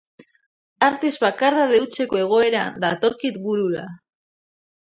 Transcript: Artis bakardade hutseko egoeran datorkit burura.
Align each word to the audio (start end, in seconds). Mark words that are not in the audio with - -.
Artis 0.85 1.11
bakardade 1.25 1.83
hutseko 1.83 2.21
egoeran 2.23 2.81
datorkit 2.87 3.41
burura. 3.47 3.85